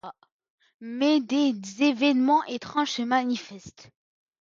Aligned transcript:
Mais 0.79 1.19
des 1.21 1.53
événements 1.83 2.43
étranges 2.45 2.89
se 2.93 3.01
manifestent… 3.03 3.91